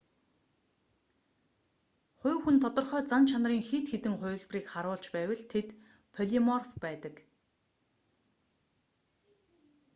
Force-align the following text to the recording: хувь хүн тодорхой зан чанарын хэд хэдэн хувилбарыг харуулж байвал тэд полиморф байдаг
хувь 2.19 2.39
хүн 2.43 2.57
тодорхой 2.63 3.01
зан 3.11 3.23
чанарын 3.29 3.63
хэд 3.69 3.85
хэдэн 3.91 4.15
хувилбарыг 4.21 4.65
харуулж 4.69 5.05
байвал 5.15 5.43
тэд 5.51 5.67
полиморф 6.13 6.69
байдаг 6.83 7.15